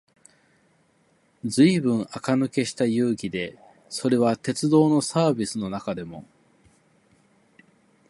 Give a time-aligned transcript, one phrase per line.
[1.45, 6.25] ずいぶん垢抜けのした遊戯で、それは鉄道のサーヴィスの中でも、